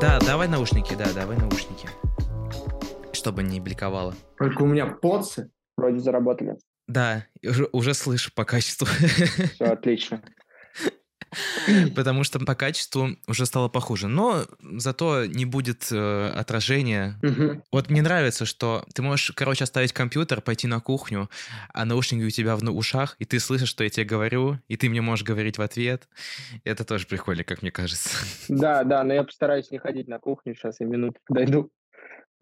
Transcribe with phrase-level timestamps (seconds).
[0.00, 1.86] Да, давай наушники, да, давай наушники.
[3.12, 4.14] Чтобы не бликовало.
[4.38, 6.56] Только у меня поцы вроде заработали.
[6.86, 8.86] Да, уже, уже слышу по качеству.
[8.86, 10.22] Все отлично.
[11.94, 14.08] Потому что по качеству уже стало похуже.
[14.08, 17.18] Но зато не будет э, отражения.
[17.70, 21.30] Вот мне нравится, что ты можешь, короче, оставить компьютер, пойти на кухню,
[21.72, 24.88] а наушники у тебя в ушах, и ты слышишь, что я тебе говорю, и ты
[24.88, 26.08] мне можешь говорить в ответ.
[26.64, 28.10] Это тоже прикольно, как мне кажется.
[28.48, 31.70] Да, да, но я постараюсь не ходить на кухню, сейчас я минуту подойду.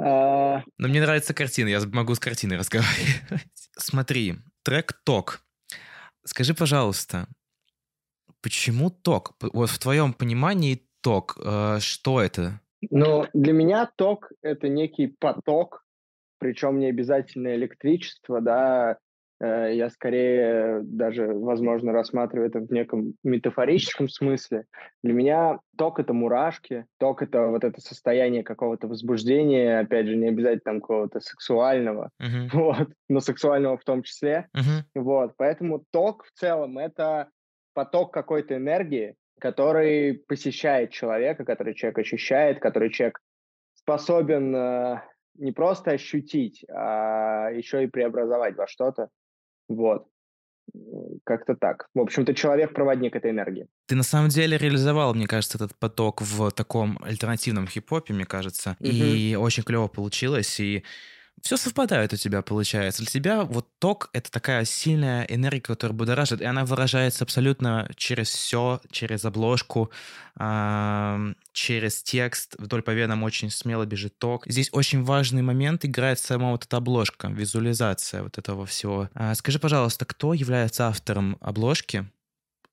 [0.01, 3.47] А, Но мне нравится картина, я могу с картиной разговаривать.
[3.77, 5.41] Смотри, трек «Ток».
[6.25, 7.27] Скажи, пожалуйста,
[8.43, 9.35] почему ток?
[9.53, 12.61] Вот в твоем понимании ток, э, что это?
[12.91, 15.85] Ну, для меня ток— это некий поток,
[16.39, 18.99] причем не обязательно электричество, да,
[19.41, 24.65] Э, я скорее даже, возможно, рассматриваю это в неком метафорическом смысле.
[25.03, 30.29] Для меня ток— это мурашки, ток— это вот это состояние какого-то возбуждения, опять же, не
[30.29, 34.49] обязательно там какого-то сексуального, Мгм, вот, но сексуального в том числе.
[34.55, 37.29] мгм, Вот, поэтому ток в целом это
[37.75, 43.19] поток какой-то энергии, который посещает человека, который человек ощущает, который человек
[43.75, 45.03] способен э,
[45.37, 49.09] не просто ощутить, а еще и преобразовать во что-то.
[49.69, 50.07] Вот.
[51.25, 51.89] Как-то так.
[51.95, 53.69] В общем-то, человек-проводник этой энергии.
[53.87, 58.77] Ты на самом деле реализовал, мне кажется, этот поток в таком альтернативном хип-хопе, мне кажется.
[58.81, 60.61] И очень клево получилось.
[60.61, 60.85] И
[61.43, 63.03] все совпадает у тебя, получается.
[63.03, 68.29] Для тебя вот ток— это такая сильная энергия, которая будоражит, и она выражается абсолютно через
[68.29, 69.91] все, через обложку,
[71.53, 72.55] через текст.
[72.59, 74.47] Вдоль по венам очень смело бежит ток.
[74.47, 79.09] Здесь очень важный момент играет сама вот эта обложка, визуализация вот этого всего.
[79.15, 82.07] А, Скажи, пожалуйста, кто является автором обложки?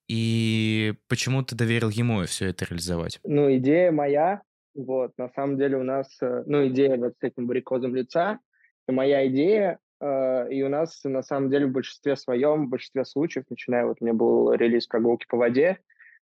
[0.08, 3.20] И почему ты доверил ему все это реализовать?
[3.24, 4.42] Ну, идея моя,
[4.76, 8.40] вот, на самом деле у нас, э, ну, идея вот с этим варикозом лица,
[8.88, 13.46] моя идея, э, и у нас, на самом деле, в большинстве своем, в большинстве случаев,
[13.50, 15.80] начиная, вот у меня был релиз «Прогулки по воде»,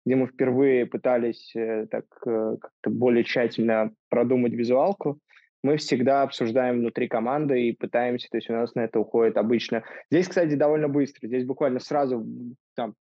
[0.06, 5.20] где мы впервые пытались э, так э, как-то более тщательно продумать визуалку,
[5.62, 9.84] мы всегда обсуждаем внутри команды и пытаемся, то есть у нас на это уходит обычно.
[10.10, 12.26] Здесь, кстати, довольно быстро, здесь буквально сразу
[12.74, 12.94] там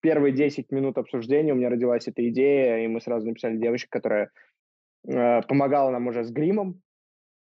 [0.00, 4.30] первые 10 минут обсуждения у меня родилась эта идея, и мы сразу написали девочке, которая
[5.06, 6.80] э, помогала нам уже с гримом.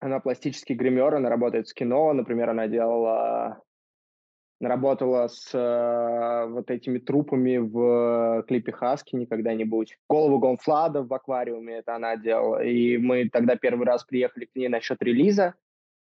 [0.02, 2.12] Она пластический гример, она работает с кино.
[2.12, 3.62] Например, она делала...
[4.60, 9.96] Работала с э, вот этими трупами в клипе Хаски когда-нибудь.
[10.08, 12.62] Голову Гонфлада в аквариуме это она делала.
[12.62, 15.54] И мы тогда первый раз приехали к ней насчет релиза.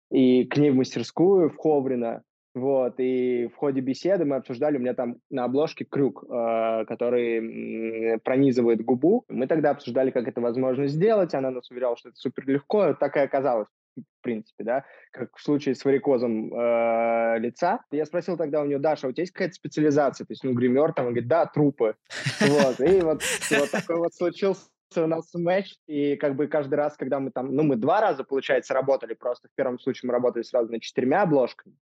[0.09, 2.23] И к ней в мастерскую, в Ховрино.
[2.53, 8.19] Вот, и в ходе беседы мы обсуждали, у меня там на обложке крюк, э, который
[8.19, 9.23] пронизывает губу.
[9.29, 11.33] Мы тогда обсуждали, как это возможно сделать.
[11.33, 12.93] Она нас уверяла, что это супер легко.
[12.93, 17.83] Так и оказалось, в принципе, да, как в случае с варикозом э, лица.
[17.91, 20.25] Я спросил тогда у нее, Даша, у тебя есть какая-то специализация?
[20.25, 21.95] То есть, ну, гример там, он говорит, да, трупы.
[22.39, 23.23] Вот, и вот,
[23.71, 27.63] такой вот случился у нас матч, и как бы каждый раз, когда мы там, ну,
[27.63, 29.47] мы два раза, получается, работали просто.
[29.47, 31.75] В первом случае мы работали сразу над четырьмя обложками,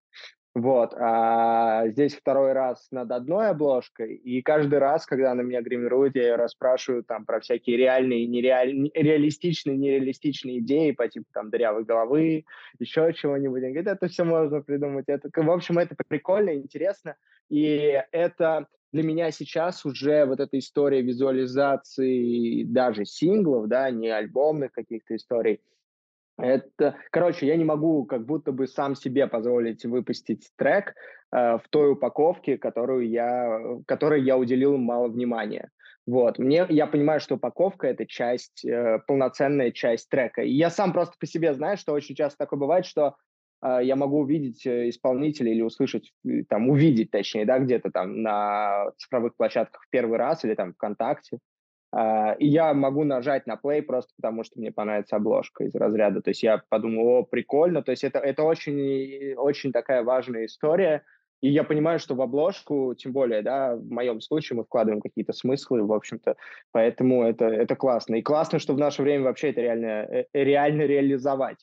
[0.62, 6.16] вот, а здесь второй раз над одной обложкой, и каждый раз, когда она меня гримирует,
[6.16, 8.90] я ее расспрашиваю там про всякие реальные, нереаль...
[8.94, 12.46] реалистичные, нереалистичные идеи по типу там дырявой головы,
[12.80, 13.62] еще чего-нибудь.
[13.62, 15.06] Говорит, это все можно придумать.
[15.08, 17.16] Это, в общем, это прикольно, интересно,
[17.50, 24.72] и это для меня сейчас уже вот эта история визуализации даже синглов, да, не альбомных
[24.72, 25.62] каких-то историй,
[26.42, 30.94] это, короче, я не могу как будто бы сам себе позволить выпустить трек
[31.32, 35.70] э, в той упаковке, которую я, которой я уделил мало внимания.
[36.08, 40.42] Вот, мне, я понимаю, что упаковка— это часть, э, полноценная часть трека.
[40.42, 43.16] И я сам просто по себе знаю, что очень часто такое бывает, что
[43.62, 48.24] э, я могу увидеть э, исполнителя или услышать, э, там, увидеть, точнее, да, где-то там
[48.24, 51.38] на цифровых площадках в первый раз или там ВКонтакте,
[51.96, 56.22] и я могу нажать на play просто потому, что мне понравится обложка из разряда.
[56.22, 57.82] То есть я подумал, о, прикольно.
[57.82, 61.04] То есть это, это очень, очень такая важная история.
[61.42, 65.32] И я понимаю, что в обложку, тем более, да, в моем случае мы вкладываем какие-то
[65.32, 66.36] смыслы, в общем-то,
[66.72, 68.16] поэтому это, это классно.
[68.16, 71.58] И классно, что в наше время вообще это реально, реально реализовать.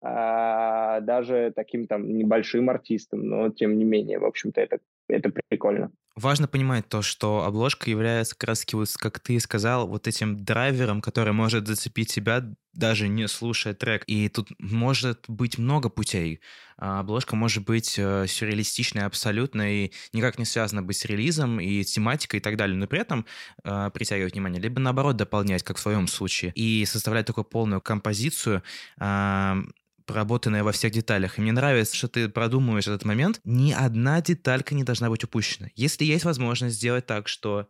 [0.00, 4.78] А, даже таким там небольшим артистом, но тем не менее, в общем-то, это
[5.08, 5.90] это прикольно.
[6.16, 11.00] Важно понимать то, что обложка является как раз вот, как ты сказал, вот этим драйвером,
[11.00, 14.02] который может зацепить тебя, даже не слушая трек.
[14.06, 16.40] И тут может быть много путей.
[16.76, 21.84] А обложка может быть э, сюрреалистичной абсолютно и никак не связана быть с релизом и
[21.84, 23.26] тематикой и так далее, но при этом
[23.64, 28.62] э, притягивать внимание, либо наоборот дополнять, как в твоем случае, и составлять такую полную композицию,
[29.00, 29.62] э,
[30.08, 31.38] проработанная во всех деталях.
[31.38, 33.40] И мне нравится, что ты продумываешь этот момент.
[33.44, 35.68] Ни одна деталька не должна быть упущена.
[35.76, 37.68] Если есть возможность сделать так, что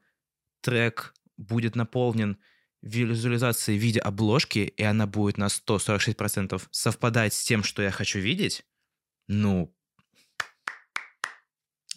[0.62, 2.38] трек будет наполнен
[2.80, 8.20] визуализацией в виде обложки, и она будет на 146% совпадать с тем, что я хочу
[8.20, 8.64] видеть,
[9.26, 9.74] ну,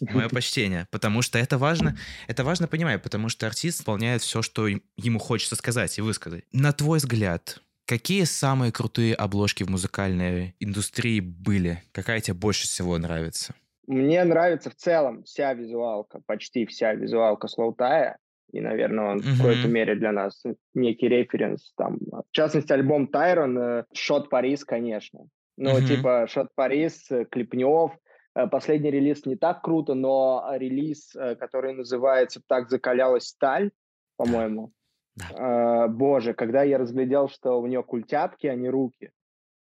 [0.00, 1.96] мое почтение, потому что это важно,
[2.26, 6.44] это важно понимать, потому что артист исполняет все, что ему хочется сказать и высказать.
[6.52, 11.82] На твой взгляд, Какие самые крутые обложки в музыкальной индустрии были?
[11.92, 13.54] Какая тебе больше всего нравится?
[13.86, 18.18] Мне нравится в целом вся визуалка, почти вся визуалка Слоутая.
[18.52, 19.32] И, наверное, он mm-hmm.
[19.32, 20.42] в какой-то мере для нас
[20.74, 21.72] некий референс.
[21.76, 25.26] Там, в частности, альбом Тайрон, Шот Парис, конечно.
[25.56, 25.86] Ну, mm-hmm.
[25.86, 27.92] типа Шот Парис, Клепнев.
[28.34, 33.70] Э, последний релиз не так круто, но релиз, э, который называется «Так закалялась сталь»,
[34.16, 34.72] по-моему,
[35.16, 35.88] да.
[35.88, 39.10] боже, когда я разглядел, что у нее культяпки, а не руки,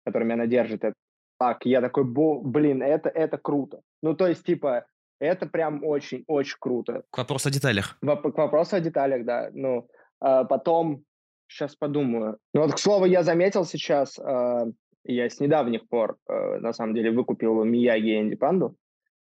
[0.06, 0.96] которыми она держит это,
[1.40, 3.82] так, я такой, блин, это, это круто.
[4.02, 4.86] Ну, то есть, типа,
[5.20, 7.04] это прям очень-очень круто.
[7.10, 7.98] К вопросу о деталях.
[8.02, 9.50] Воп- к вопросу о деталях, да.
[9.54, 9.88] Ну,
[10.20, 11.04] а потом,
[11.48, 12.38] сейчас подумаю.
[12.54, 14.66] Ну, вот, к слову, я заметил сейчас, э,
[15.06, 18.76] я с недавних пор, э, на самом деле, выкупил Мияги и Энди Панду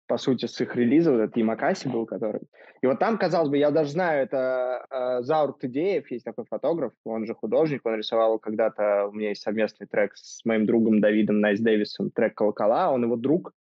[0.06, 2.42] по сути, с их релиза, вот этот Ямакаси был, который...
[2.82, 6.92] И вот там, казалось бы, я даже знаю, это э, Заур Тудеев, есть такой фотограф,
[7.04, 11.40] он же художник, он рисовал когда-то, у меня есть совместный трек с моим другом Давидом
[11.40, 13.52] Найс Дэвисом, трек «Колокола», он его друг,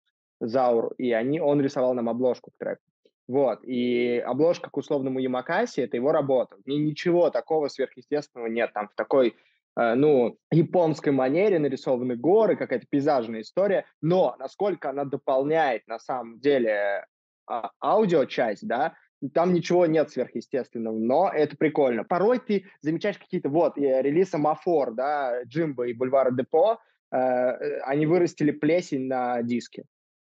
[0.42, 2.82] Заур, и они, он рисовал нам обложку к треку.
[3.28, 6.58] Вот, и обложка к условному Ямакаси– это его работа.
[6.66, 8.74] И ничего такого сверхъестественного нет.
[8.74, 9.36] Там в такой
[9.76, 17.06] ну, японской манере нарисованы горы, какая-то пейзажная история, но насколько она дополняет на самом деле
[17.48, 18.94] а, аудиочасть, да,
[19.34, 22.04] там ничего нет сверхъестественного, но это прикольно.
[22.04, 26.80] Порой ты замечаешь какие-то, вот, релиз Амафор, да, Джимбо и Бульвара Депо,
[27.12, 29.86] э, э, они вырастили плесень на диске.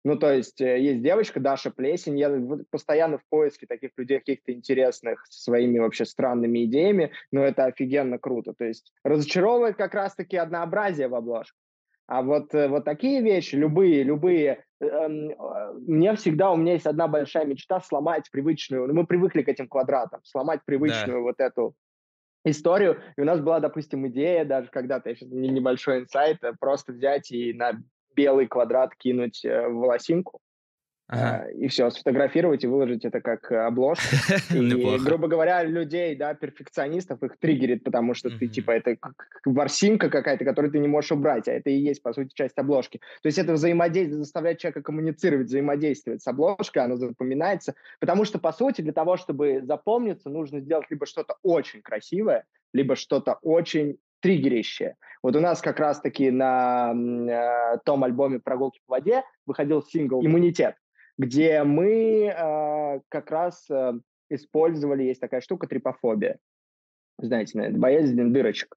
[0.04, 2.30] Ну, то есть э, есть девочка, Даша Плесень, я
[2.70, 8.52] постоянно в поиске таких людей каких-то интересных, своими вообще странными идеями, но это офигенно круто.
[8.52, 11.56] То есть разочаровывает как раз-таки однообразие в обложке.
[12.08, 16.86] А вот, э, вот такие вещи, любые, любые, эм, э, мне всегда, у меня есть
[16.86, 21.20] одна большая мечта сломать привычную, ну, мы привыкли к этим квадратам, сломать привычную да.
[21.20, 21.76] вот эту
[22.44, 23.00] историю.
[23.16, 27.52] И у нас была, допустим, идея даже когда-то, я сейчас небольшой инсайт, просто взять и
[27.52, 27.80] на
[28.14, 30.40] белый квадрат кинуть э, в волосинку,
[31.12, 31.46] Ага.
[31.46, 34.16] Э, и все, сфотографировать и выложить это как э, обложку.
[34.54, 38.96] И, грубо говоря, людей, да, перфекционистов, их триггерит, потому что ты, типа, это
[39.44, 42.98] ворсинка какая-то, которую ты не можешь убрать, а это и есть, по сути, часть обложки.
[43.22, 48.52] То есть это взаимодействие, заставляет человека коммуницировать, взаимодействовать с обложкой, оно запоминается, потому что, по
[48.52, 54.96] сути, для того, чтобы запомниться, нужно сделать либо что-то очень красивое, либо что-то очень триггерящее.
[55.22, 60.76] Вот у нас как раз-таки на э, том альбоме «Прогулки по воде» выходил сингл «Иммунитет»,
[61.18, 63.92] где мы э, как раз э,
[64.30, 66.38] использовали, есть такая штука, трипофобия.
[67.18, 68.76] Знаете, наверное, боязнь дырочек.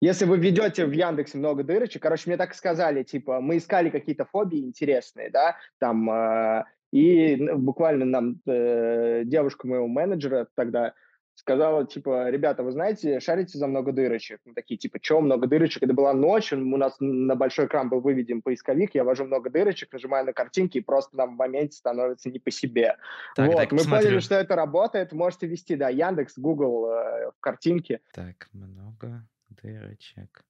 [0.00, 4.24] Если вы ведете в Яндексе много дырочек, короче, мне так сказали, типа, мы искали какие-то
[4.26, 10.94] фобии интересные, да, там, э, и буквально нам э, девушка моего менеджера тогда
[11.38, 14.40] сказала, типа, ребята, вы знаете, шарите за много дырочек.
[14.44, 15.84] Мы такие, типа, что много дырочек?
[15.84, 19.92] Это была ночь, у нас на большой экран был выведен поисковик, я ввожу много дырочек,
[19.92, 22.96] нажимаю на картинки, и просто нам в моменте становится не по себе.
[23.36, 24.06] Так, вот, мы посмотрю.
[24.06, 28.00] поняли, что это работает, можете ввести, да, Яндекс, Google э, в картинке.
[28.12, 29.24] Так, много
[29.62, 30.44] дырочек.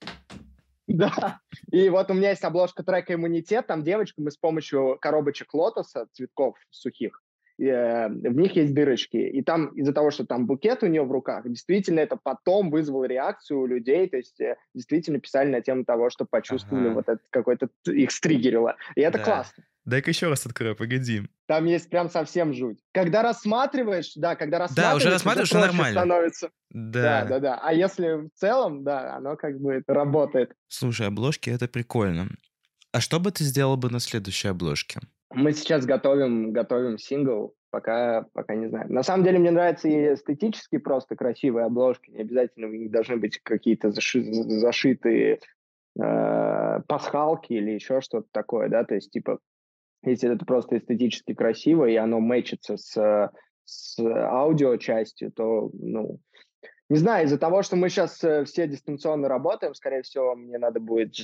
[0.86, 1.40] Да.
[1.70, 3.66] И вот у меня есть обложка трека «Иммунитет».
[3.66, 7.22] Там девочка, мы с помощью коробочек лотоса, цветков сухих,
[7.60, 9.16] Э, в них есть дырочки.
[9.16, 13.04] И там из-за того, что там букет у нее в руках, действительно это потом вызвало
[13.04, 16.94] реакцию у людей, то есть э, действительно писали на тему того, что почувствовали ага.
[16.94, 18.76] вот это какой-то, их стригерило.
[18.96, 19.24] И это да.
[19.24, 19.64] классно.
[19.84, 21.22] Дай-ка еще раз открою, погоди.
[21.46, 22.78] Там есть прям совсем жуть.
[22.92, 24.92] Когда рассматриваешь, да, когда рассматриваешь...
[24.92, 26.00] Да, уже рассматриваешь, уже нормально.
[26.00, 26.50] становится.
[26.70, 27.02] Да.
[27.02, 27.60] да, да, да.
[27.62, 30.54] А если в целом, да, оно как бы работает.
[30.68, 32.28] Слушай, обложки— это прикольно.
[32.92, 35.00] А что бы ты сделал бы на следующей обложке?
[35.34, 38.92] Мы сейчас готовим, готовим сингл, пока, пока не знаю.
[38.92, 43.16] На самом деле мне нравятся и эстетически просто красивые обложки, не обязательно у них должны
[43.16, 45.40] быть какие-то заши, зашитые
[46.00, 49.38] э, пасхалки или еще что-то такое, да, то есть типа
[50.04, 53.30] если это просто эстетически красиво, и оно мэчится с,
[53.64, 56.20] с аудио частью, то, ну,
[56.90, 60.80] не знаю, из-за того, что мы сейчас э, все дистанционно работаем, скорее всего, мне надо
[60.80, 61.14] будет...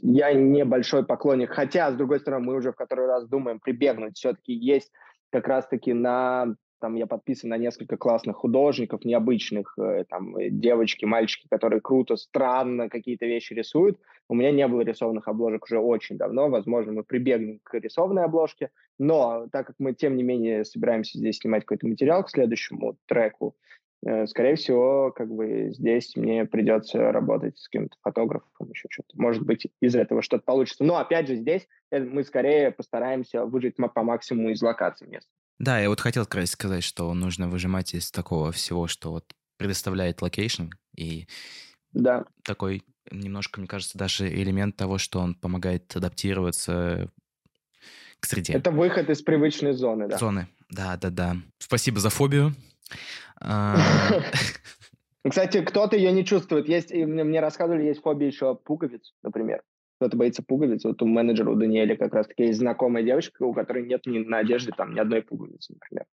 [0.00, 4.16] Я не большой поклонник, хотя, с другой стороны, мы уже в который раз думаем прибегнуть.
[4.16, 4.90] Все-таки есть
[5.30, 11.06] как раз-таки на там я подписан на несколько классных художников, необычных, э, там, э, девочки,
[11.06, 13.98] мальчики, которые круто, странно какие-то вещи рисуют.
[14.28, 18.68] У меня не было рисованных обложек уже очень давно, возможно, мы прибегнем к рисованной обложке,
[18.98, 23.56] но так как мы, тем не менее, собираемся здесь снимать какой-то материал к следующему треку,
[24.26, 29.10] скорее всего, как бы здесь мне придется работать с каким-то фотографом, еще что-то.
[29.20, 30.84] Может быть, из этого что-то получится.
[30.84, 35.28] Но, опять же, здесь мы скорее постараемся выжать по максимуму из локаций мест.
[35.58, 39.24] Да, я вот хотел как раз сказать, что нужно выжимать из такого всего, что вот
[39.56, 40.64] предоставляет location,
[40.96, 41.26] и
[41.92, 42.24] да.
[42.42, 47.08] такой немножко, мне кажется, даже элемент того, что он помогает адаптироваться
[48.18, 48.54] к среде.
[48.54, 50.18] Это выход из привычной зоны, да.
[50.18, 51.36] Зоны, да-да-да.
[51.58, 52.52] Спасибо за фобию.
[53.40, 53.76] А,
[55.28, 56.68] Кстати, кто-то ее не чувствует.
[56.68, 59.62] Есть, мне рассказывали, есть фобия еще пуговиц, например
[59.98, 60.84] кто-то боится пуговиц.
[60.84, 64.38] Вот у менеджера, у Даниэля как раз-таки есть знакомая девочка, у которой нет ни на
[64.38, 66.06] одежде там ни одной пуговицы, например.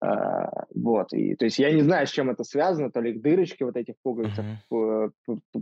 [0.00, 3.62] А, вот, и, то есть я не знаю, с чем это связано, то ли дырочки
[3.62, 5.12] вот этих пуговицах uh-huh.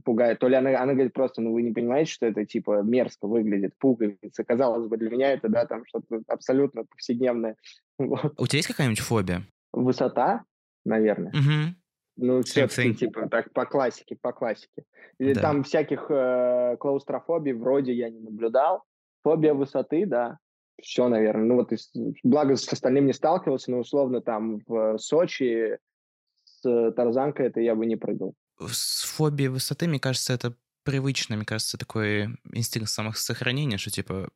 [0.02, 3.28] пугают, то ли она, она говорит просто, ну вы не понимаете, что это типа мерзко
[3.28, 7.57] выглядит, пуговицы, казалось бы, для меня это, да, там что-то абсолютно повседневное.
[7.99, 8.33] Вот.
[8.38, 9.42] У тебя есть какая-нибудь фобия?
[9.73, 10.45] Высота,
[10.85, 11.33] наверное.
[11.33, 11.75] Uh-huh.
[12.17, 14.85] Ну, все-таки, типа, так, по классике, по классике.
[15.19, 15.41] И да.
[15.41, 18.85] там всяких э, клаустрофобий вроде я не наблюдал.
[19.23, 20.39] Фобия высоты, да.
[20.83, 21.45] Все, наверное.
[21.45, 21.91] Ну, вот, из,
[22.23, 25.79] благо, с остальным не сталкивался, но, условно, там в Сочи
[26.45, 28.35] с тарзанкой это я бы не прыгал.
[28.59, 34.29] С фобией высоты, мне кажется, это привычно, мне кажется, такой инстинкт самосохранения, что, типа,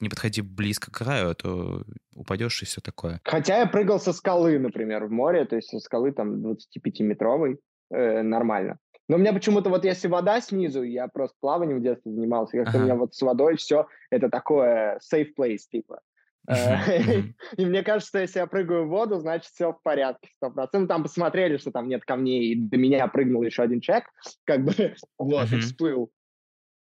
[0.00, 1.82] не подходи близко к краю, а то
[2.14, 3.20] упадешь и все такое.
[3.24, 7.58] Хотя я прыгал со скалы, например, в море, то есть со скалы там 25-метровой,
[7.90, 8.78] э, нормально.
[9.08, 12.70] Но у меня почему-то вот если вода снизу, я просто плаванием в детстве занимался, как-то
[12.70, 12.78] ага.
[12.78, 16.00] у меня вот с водой все, это такое safe place, типа.
[16.48, 16.76] Э,
[17.56, 20.88] и мне кажется, если я прыгаю в воду, значит, все в порядке, сто процентов.
[20.88, 24.06] Там посмотрели, что там нет камней, и до меня прыгнул еще один человек,
[24.44, 24.72] как бы,
[25.18, 26.10] вот, и всплыл.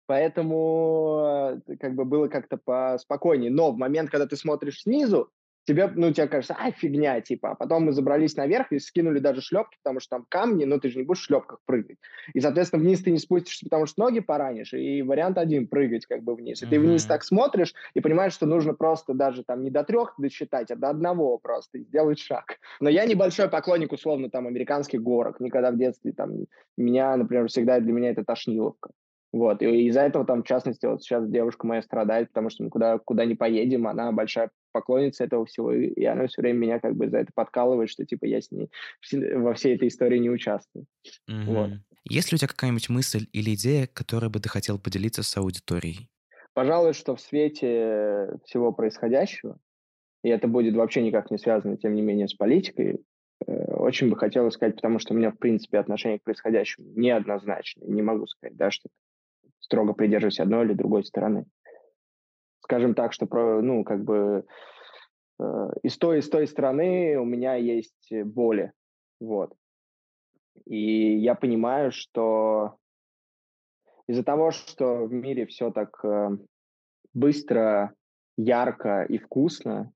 [0.06, 3.50] Поэтому э, как бы было как-то поспокойнее.
[3.50, 5.30] Но в момент, когда ты смотришь снизу,
[5.66, 7.52] тебе, ну, тебе кажется, а, фигня, типа.
[7.52, 10.90] А потом мы забрались наверх и скинули даже шлепки, потому что там камни, но ты
[10.90, 11.96] же не будешь в шлепках прыгать.
[12.34, 14.72] И, соответственно, вниз ты не спустишься, потому что ноги поранишь.
[14.74, 16.62] И вариант один— прыгать как бы вниз.
[16.62, 16.70] И mm-hmm.
[16.70, 20.70] ты вниз так смотришь и понимаешь, что нужно просто даже там не до трех досчитать,
[20.70, 22.58] а до одного просто сделать шаг.
[22.80, 25.40] Но я небольшой поклонник, условно, там, американских горок.
[25.40, 26.32] Никогда в детстве там
[26.76, 28.90] меня, например, всегда для меня это тошниловка.
[29.34, 32.70] Вот, и из-за этого там, в частности, вот сейчас девушка моя страдает, потому что мы
[32.70, 36.94] куда, куда не поедем, она большая поклонница этого всего, и она все время меня как
[36.94, 38.70] бы за это подкалывает, что типа я с ней
[39.34, 40.86] во всей этой истории не участвую.
[41.28, 41.44] Mm-hmm.
[41.46, 41.70] Вот.
[42.08, 46.08] Есть ли у тебя какая-нибудь мысль или идея, которой бы ты хотел поделиться с аудиторией?
[46.52, 49.58] Пожалуй, что в свете всего происходящего,
[50.22, 53.00] и это будет вообще никак не связано, тем не менее, с политикой,
[53.48, 57.88] э, очень бы хотелось сказать, потому что у меня, в принципе, отношение к происходящему неоднозначное.
[57.88, 58.88] Не могу сказать, да, что
[59.64, 61.46] строго придерживаюсь одной или другой стороны.
[62.60, 63.26] Скажем так, что,
[63.62, 64.44] ну, как бы
[65.40, 68.72] э, и с той, и с той стороны у меня есть боли,
[69.20, 69.54] вот.
[70.66, 72.76] И я понимаю, что
[74.06, 76.30] из-за того, что в мире все так э,
[77.12, 77.94] быстро,
[78.36, 79.92] ярко и вкусно,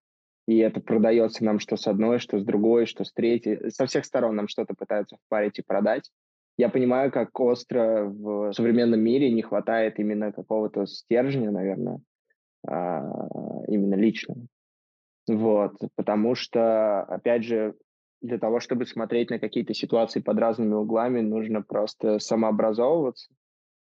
[0.47, 4.05] и это продается нам что с одной, что с другой, что с третьей, со всех
[4.05, 6.11] сторон нам что-то пытаются впарить и продать,
[6.59, 12.01] я понимаю, как остро в современном мире не хватает именно какого-то стержня, наверное,
[12.67, 13.05] а,
[13.69, 14.41] именно личного.
[15.29, 17.75] Вот, потому что, опять же,
[18.21, 23.33] для того, чтобы смотреть на какие-то ситуации под разными углами, нужно просто самообразовываться,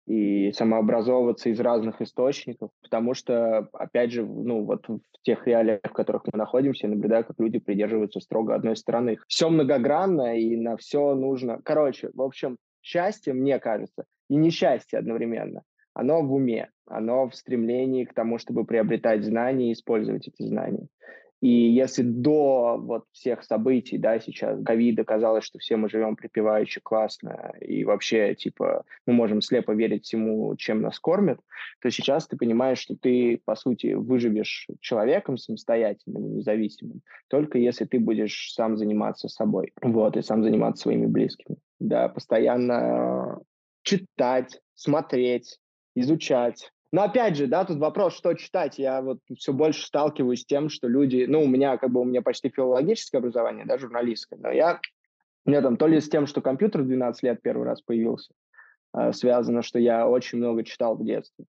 [0.08, 5.92] и самообразовываться из разных источников, потому что, опять же, ну вот в тех реалиях, в
[5.92, 9.18] которых мы находимся, я наблюдаю, как люди придерживаются строго одной стороны.
[9.26, 11.60] Все многогранно, и на все нужно...
[11.62, 15.62] Короче, в общем, счастье, мне кажется, и несчастье одновременно,
[15.92, 20.86] оно в уме, оно в стремлении к тому, чтобы приобретать знания и использовать эти знания.
[21.40, 26.80] И если до вот всех событий, да, сейчас ковида казалось, что все мы живем припеваючи
[26.80, 31.38] классно, и вообще, типа, мы можем слепо верить всему, чем нас кормят,
[31.80, 38.00] то сейчас ты понимаешь, что ты, по сути, выживешь человеком самостоятельным, независимым, только если ты
[38.00, 41.56] будешь сам заниматься собой, вот, и сам заниматься своими близкими.
[41.78, 43.38] Да, постоянно
[43.82, 45.58] читать, смотреть,
[45.94, 48.78] изучать, Но опять же, да, тут вопрос, что читать.
[48.78, 52.04] Я вот все больше сталкиваюсь с тем, что люди, ну, у меня как бы у
[52.04, 54.80] меня почти филологическое образование, да, журналистское, но я,
[55.44, 58.32] у меня там то ли с тем, что компьютер в 12 лет первый раз появился,
[58.96, 61.44] э, связано, что я очень много читал в детстве.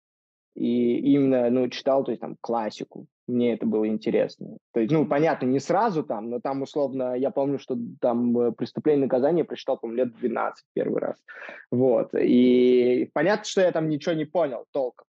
[0.55, 3.05] И именно, ну, читал, то есть там классику.
[3.27, 4.57] Мне это было интересно.
[4.73, 8.51] То есть, ну, понятно, не сразу там, но там, условно, я помню, что там э,
[8.51, 11.23] «Преступление и наказание» прочитал, по-моему, лет 12 первый раз.
[11.71, 12.09] Вот.
[12.13, 15.05] И понятно, что я там ничего не понял толком.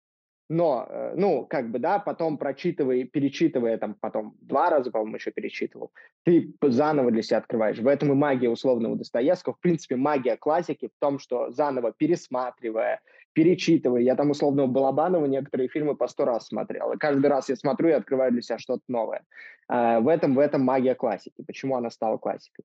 [0.49, 5.31] Но, э, ну, как бы, да, потом прочитывая, перечитывая, там, потом два раза, по-моему, еще
[5.31, 5.91] перечитывал,
[6.23, 7.79] ты заново для себя открываешь.
[7.79, 9.55] В этом и магия условного Достоевского.
[9.55, 13.01] В принципе, магия классики в том, что заново пересматривая,
[13.33, 14.01] перечитывая.
[14.01, 16.93] Я там условного Балабанова некоторые фильмы по сто раз смотрел.
[16.93, 19.25] И каждый раз я смотрю и открываю для себя что-то новое.
[19.67, 21.43] А, в этом, в этом магия классики.
[21.45, 22.63] Почему она стала классикой?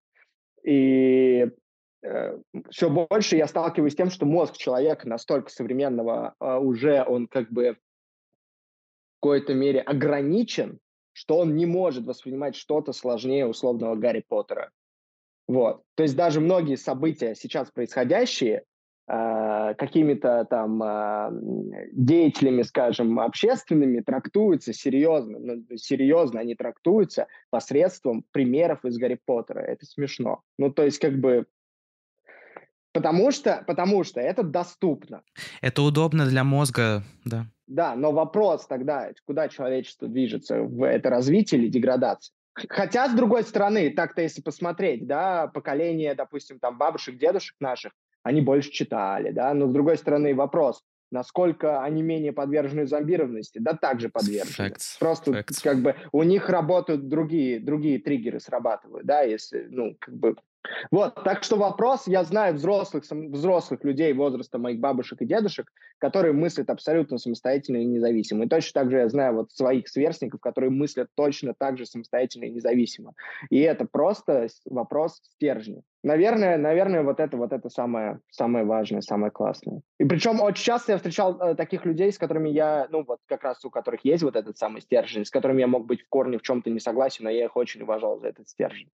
[0.64, 1.50] И
[2.70, 7.50] все больше я сталкиваюсь с тем, что мозг человека настолько современного а, уже он как
[7.50, 10.80] бы в какой-то мере ограничен,
[11.12, 14.70] что он не может воспринимать что-то сложнее условного Гарри Поттера.
[15.46, 15.82] Вот.
[15.94, 18.64] То есть даже многие события сейчас происходящие
[19.08, 21.30] э, какими-то там э,
[21.92, 29.60] деятелями, скажем, общественными трактуются серьезно, ну, серьезно они трактуются посредством примеров из Гарри Поттера.
[29.60, 30.40] Это смешно.
[30.58, 31.46] Ну, то есть как бы
[32.92, 35.22] Потому что, потому что это доступно.
[35.60, 37.46] Это удобно для мозга, да.
[37.66, 42.34] Да, но вопрос тогда, куда человечество движется, в это развитие или деградация?
[42.68, 48.42] Хотя, с другой стороны, так-то если посмотреть, да, поколение, допустим, там бабушек, дедушек наших, они
[48.42, 54.10] больше читали, да, но с другой стороны вопрос, насколько они менее подвержены зомбированности, да, также
[54.10, 54.68] подвержены.
[54.68, 54.98] Facts.
[54.98, 55.60] Просто Facts.
[55.62, 60.36] как бы у них работают другие, другие триггеры срабатывают, да, если, ну, как бы
[60.90, 66.32] вот, так что вопрос, я знаю взрослых, взрослых людей возраста моих бабушек и дедушек, которые
[66.32, 68.44] мыслят абсолютно самостоятельно и независимо.
[68.44, 72.44] И точно так же я знаю вот своих сверстников, которые мыслят точно так же самостоятельно
[72.44, 73.12] и независимо.
[73.50, 75.82] И это просто вопрос стержня.
[76.04, 79.82] Наверное, наверное, вот это вот это самое, самое важное, самое классное.
[79.98, 83.44] И причем очень часто я встречал э, таких людей, с которыми я, ну вот как
[83.44, 86.38] раз у которых есть вот этот самый стержень, с которыми я мог быть в корне
[86.38, 88.88] в чем-то не согласен, но я их очень уважал за этот стержень.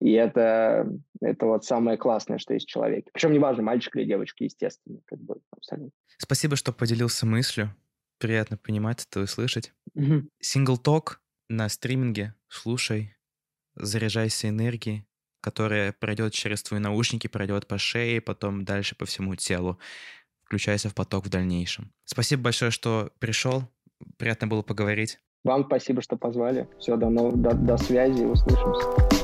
[0.00, 0.88] И это,
[1.20, 3.10] это вот самое классное, что есть в человеке.
[3.12, 5.92] Причем неважно, мальчик или девочка, естественно, как бы абсолютно.
[6.18, 7.74] Спасибо, что поделился мыслью.
[8.18, 9.72] Приятно понимать это и слышать.
[10.40, 12.34] Сингл ток на стриминге.
[12.48, 13.16] Слушай,
[13.74, 15.06] заряжайся энергией,
[15.40, 19.78] которая пройдет через твои наушники, пройдет по шее, потом дальше по всему телу.
[20.44, 21.92] Включайся в поток в дальнейшем.
[22.04, 23.64] Спасибо большое, что пришел.
[24.18, 25.18] Приятно было поговорить.
[25.44, 26.68] Вам спасибо, что позвали.
[26.78, 29.23] Все, до, до, до связи, услышимся.